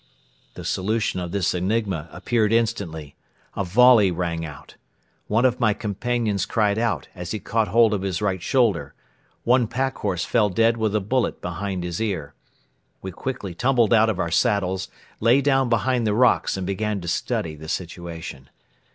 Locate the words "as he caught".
7.13-7.67